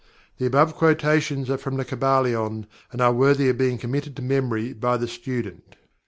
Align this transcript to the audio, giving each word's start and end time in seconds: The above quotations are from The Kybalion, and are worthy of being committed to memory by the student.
The 0.39 0.47
above 0.47 0.73
quotations 0.75 1.47
are 1.51 1.59
from 1.59 1.77
The 1.77 1.85
Kybalion, 1.85 2.65
and 2.91 3.01
are 3.01 3.13
worthy 3.13 3.49
of 3.49 3.59
being 3.59 3.77
committed 3.77 4.15
to 4.15 4.23
memory 4.23 4.73
by 4.73 4.97
the 4.97 5.07
student. 5.07 5.75